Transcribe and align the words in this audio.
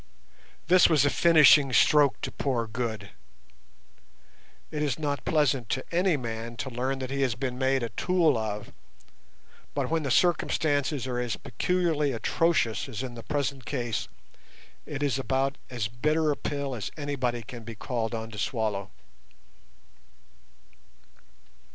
This 0.65 0.89
was 0.89 1.05
a 1.05 1.11
finishing 1.11 1.71
stroke 1.71 2.19
to 2.21 2.31
poor 2.31 2.65
Good. 2.65 3.11
It 4.71 4.81
is 4.81 4.97
not 4.97 5.23
pleasant 5.25 5.69
to 5.69 5.85
any 5.93 6.17
man 6.17 6.57
to 6.57 6.71
learn 6.71 6.97
that 6.97 7.11
he 7.11 7.21
has 7.21 7.35
been 7.35 7.59
made 7.59 7.83
a 7.83 7.89
tool 7.89 8.35
of, 8.35 8.73
but 9.75 9.91
when 9.91 10.01
the 10.01 10.09
circumstances 10.09 11.05
are 11.05 11.19
as 11.19 11.35
peculiarly 11.35 12.13
atrocious 12.13 12.89
as 12.89 13.03
in 13.03 13.13
the 13.13 13.21
present 13.21 13.63
case, 13.67 14.07
it 14.87 15.03
is 15.03 15.19
about 15.19 15.55
as 15.69 15.87
bitter 15.87 16.31
a 16.31 16.35
pill 16.35 16.73
as 16.73 16.89
anybody 16.97 17.43
can 17.43 17.63
be 17.63 17.75
called 17.75 18.15
on 18.15 18.31
to 18.31 18.39
swallow. 18.39 18.89